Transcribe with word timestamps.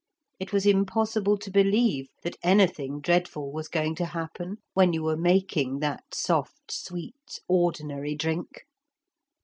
It 0.39 0.51
was 0.51 0.65
impossible 0.65 1.37
to 1.37 1.51
believe 1.51 2.07
that 2.23 2.35
anything 2.41 3.01
dreadful 3.01 3.51
was 3.51 3.67
going 3.67 3.93
to 3.97 4.05
happen 4.05 4.57
when 4.73 4.93
you 4.93 5.03
were 5.03 5.15
making 5.15 5.77
that 5.81 6.05
soft, 6.15 6.71
sweet, 6.71 7.39
ordinary 7.47 8.15
drink. 8.15 8.63